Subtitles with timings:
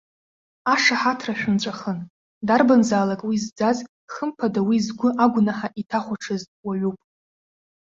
[0.73, 1.99] Ашаҳаҭра шәымҵәахын.
[2.47, 3.77] Дарбанзаалак уи зӡаз,
[4.13, 6.97] хымԥада уи згәы агәнаҳа иҭахәаҽыз уаҩуп.